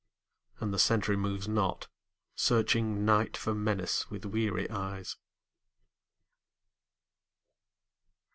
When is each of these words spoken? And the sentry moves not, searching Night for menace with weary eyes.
And 0.59 0.73
the 0.73 0.79
sentry 0.79 1.15
moves 1.15 1.47
not, 1.47 1.87
searching 2.33 3.05
Night 3.05 3.37
for 3.37 3.53
menace 3.53 4.09
with 4.09 4.25
weary 4.25 4.67
eyes. 4.71 5.15